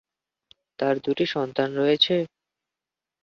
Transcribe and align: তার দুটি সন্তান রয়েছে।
তার 0.79 0.95
দুটি 0.99 1.25
সন্তান 1.27 1.69
রয়েছে। 1.75 2.15